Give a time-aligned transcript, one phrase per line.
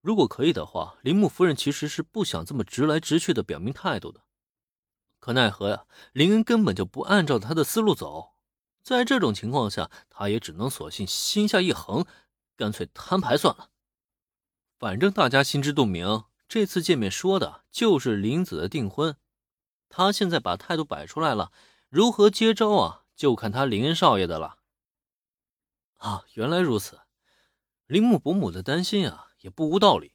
[0.00, 4.22] 如果可以的话，铃木夫人其实是不想这么直来直去的表明态度的。
[5.18, 8.30] 可奈何呀，林恩根本就不按照他的思路走。
[8.82, 12.06] 在这种情况下，他也只能索性心下一横，
[12.56, 13.68] 干脆摊牌算了。
[14.78, 19.14] 反正大家心知肚明，这次见面说的就是林子的订婚。
[19.90, 21.52] 他现在把态度摆出来了，
[21.90, 23.02] 如何接招啊？
[23.14, 24.56] 就看他林恩少爷的了。
[25.96, 27.00] 啊，原来如此，
[27.86, 29.29] 铃木伯母的担心啊。
[29.40, 30.12] 也不无道理。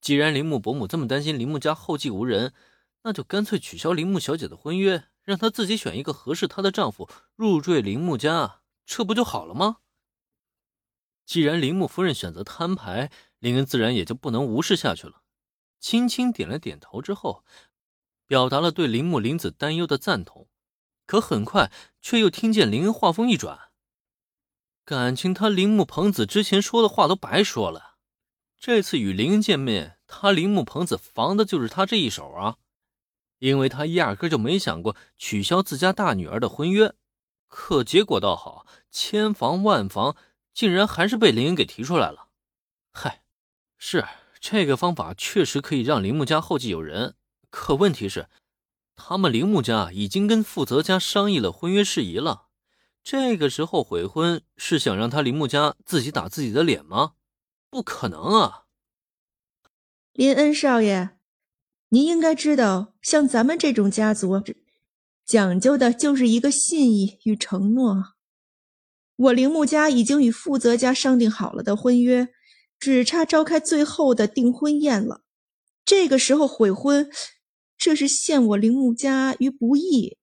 [0.00, 2.52] 既然铃木伯母这么担心铃木家后继无人，
[3.02, 9.78] 那就干脆取消铃木小姐的婚约，让她自己选一个合适她的丈夫入赘铃木家，这不就好了吗？
[11.24, 15.22] 既然铃木夫人选择摊牌，林恩自然也就不能无视下去了。
[15.80, 17.44] 轻轻点了点头之后，
[18.26, 20.48] 表达了对铃木林子担忧的赞同。
[21.06, 23.70] 可很快，却又听见林恩话锋一转
[24.84, 27.93] ：“感情他铃木朋子之前说的话都白说了。”
[28.58, 32.56] 这次与林恩见面，他铃木朋子防的就是他这一手啊，
[33.38, 36.94] 因为他压根就没想过取消自家大女儿的婚约，
[37.46, 40.16] 可结果倒好，千防万防，
[40.52, 42.28] 竟然还是被林恩给提出来了。
[42.90, 43.22] 嗨，
[43.76, 44.06] 是
[44.40, 47.16] 这个方法确实可以让铃木家后继有人，
[47.50, 48.28] 可问题是，
[48.96, 52.46] 他们铃木家已经跟富泽家商议了婚约事宜了，
[53.02, 57.12] 这个时候悔婚是想让他铃木家自己打自己的脸吗？
[57.74, 58.66] 不可能啊！
[60.12, 61.18] 林恩少爷，
[61.88, 64.40] 您应该知道，像咱们这种家族，
[65.26, 68.14] 讲究的就是一个信义与承诺。
[69.16, 72.28] 我铃木家已经与富泽家商定好了的婚约，
[72.78, 75.22] 只差召开最后的订婚宴了。
[75.84, 77.10] 这个时候悔婚，
[77.76, 80.16] 这是陷我铃木家于不义。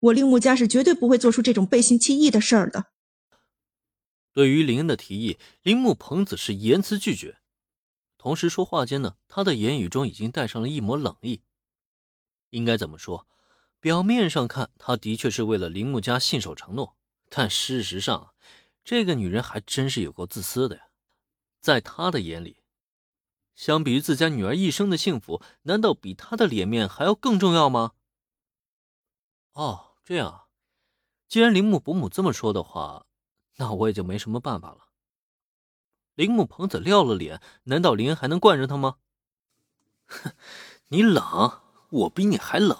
[0.00, 2.86] 我铃木家是绝对不会做出这种背信弃义的事儿的。
[4.38, 7.40] 对于林恩的提议，铃木朋子是严词拒绝。
[8.18, 11.42] 同时说话间呢，他的言语中已经带上了一抹冷意。
[12.50, 13.26] 应该怎么说？
[13.80, 16.96] 表面上看，他的确是为了铃木家信守承诺，
[17.28, 18.32] 但事实上，
[18.84, 20.84] 这个女人还真是有够自私的呀。
[21.60, 22.58] 在他的眼里，
[23.56, 27.94] 相比于自家女儿一生的幸福，难道比他的脸面还要更重要吗？
[29.54, 30.44] 哦，这样，
[31.26, 33.06] 既然铃木伯母这么说的话。
[33.58, 34.86] 那我也就没什么办法了。
[36.14, 38.96] 铃木朋子撂了脸，难道林恩还能惯着他吗？
[40.06, 40.32] 哼，
[40.88, 41.60] 你冷，
[41.90, 42.76] 我比你还冷。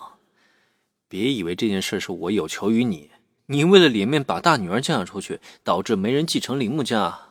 [1.06, 3.10] 别以为这件事是我有求于你，
[3.46, 7.30] 你为了脸面把大女儿嫁出去，导致没人继承铃木家，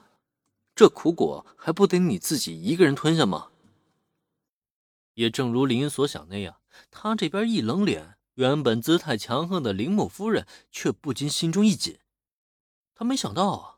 [0.75, 3.49] 这苦果还不得你自己一个人吞下吗？
[5.15, 6.57] 也正如林恩所想那样，
[6.89, 11.97] 他这边一冷脸，原本姿态强横的铃木夫人却不禁心中一紧。
[12.99, 13.77] 他没想到啊，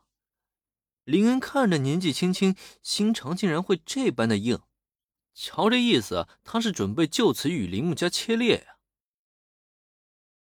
[1.04, 4.60] 林恩看着年纪轻轻，心肠竟然会这般的硬。
[5.34, 8.76] 瞧这意思，他是准备就此与铃木家切裂呀。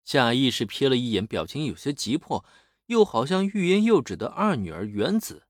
[0.05, 2.45] 下意识瞥了一眼，表情有些急迫，
[2.87, 5.49] 又好像欲言又止的二女儿原子。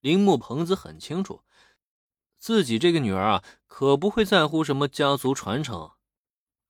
[0.00, 1.42] 铃木朋子很清楚，
[2.38, 5.90] 自己这个女儿啊，可不会在乎什么家族传承。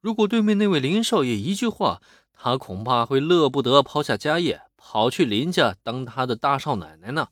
[0.01, 2.03] 如果对面那位林少爷一句话，
[2.33, 4.63] 他恐怕会乐不得抛下家业。
[4.83, 7.29] 跑去林家当他的大少奶奶呢？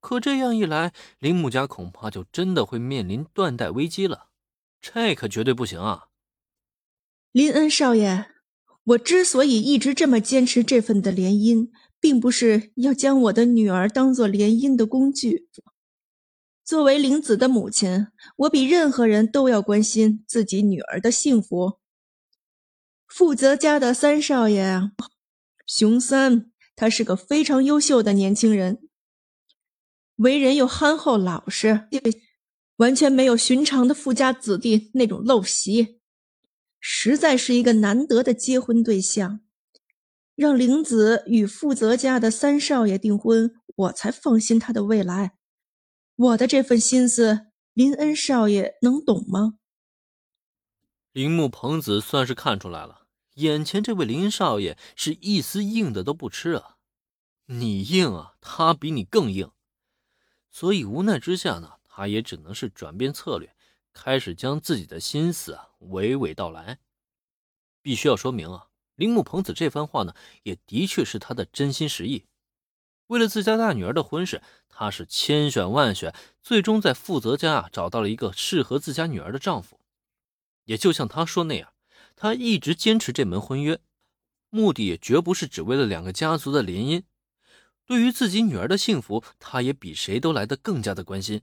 [0.00, 4.28] 可这样一来，林木家恐怕就真的会面临断代危机了，
[4.80, 6.08] 这可绝对不行啊！
[7.32, 8.26] 林恩少爷，
[8.84, 15.48] 我之所以一直这么坚持这份的联姻，并不是要将我的女儿当做联姻的工具。
[16.64, 21.78] 作为林子的母亲，我比任何人都要关心自己女儿的幸福。
[23.08, 24.90] 富泽家的三少爷。
[25.74, 28.90] 熊三，他是个非常优秀的年轻人，
[30.16, 31.88] 为人又憨厚老实，
[32.76, 35.98] 完全没有寻常的富家子弟那种陋习，
[36.78, 39.40] 实在是一个难得的结婚对象。
[40.34, 45.38] 让玲子与富泽家的三少爷订婚，我才放心他的未来。
[46.16, 49.54] 我的这份心思，林恩少爷能懂吗？
[51.12, 53.01] 铃木朋子算是看出来了。
[53.34, 56.76] 眼前这位林少爷是一丝硬的都不吃啊！
[57.46, 59.50] 你硬啊，他比你更硬，
[60.50, 63.54] 所以无奈之下呢，他也只能是转变策略，
[63.92, 66.78] 开始将自己的心思啊娓娓道来。
[67.80, 70.14] 必须要说明啊，铃木朋子这番话呢，
[70.44, 72.26] 也的确是他的真心实意。
[73.08, 79.80] 为了自家大女儿的婚事，他是千选万选，最终在富泽家啊找到了一个适合自家女儿的丈夫。
[80.64, 81.71] 也就像他说那样。
[82.16, 83.80] 他一直坚持这门婚约，
[84.50, 87.02] 目的也绝不是只为了两个家族的联姻。
[87.84, 91.42] 对于自己女儿的幸福，他也比谁都来得更加的关心。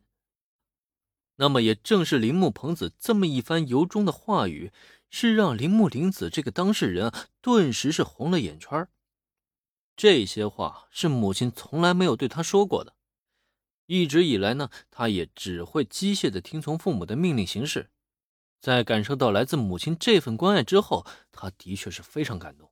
[1.36, 4.71] 那么也正是铃木朋子这么一番由衷的话语，
[5.10, 7.12] 是让铃木玲子这个当事人
[7.42, 8.88] 顿时是红了眼圈。
[9.95, 12.95] 这些话是母亲从来没有对他说过的。
[13.86, 17.89] 一直以来呢，他也只会机械的听从父母的命令行事。
[18.59, 22.71] 在感受到来自母亲这份关爱之后，他的确是非常感动。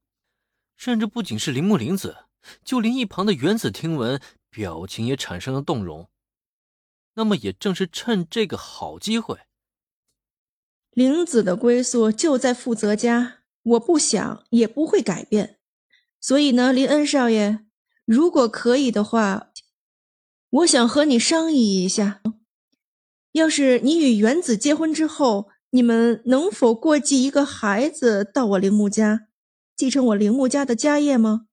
[0.76, 2.26] 甚至不仅是铃木玲子，
[2.64, 6.10] 就连一旁的原子听闻，表情也产生了动容。
[7.16, 9.40] 那么，也正是趁这个好机会，
[10.92, 15.60] 玲子的归宿就在负泽家，我不想也不会改变。
[16.20, 17.66] 所以呢，林恩少爷，
[18.06, 19.52] 如果可以的话。
[20.50, 22.22] 我想和你商议一下，
[23.34, 29.28] 要是你与原子结婚之后，你们能否过继一个孩子到我铃木家，
[29.76, 31.47] 继承我铃木家的家业吗？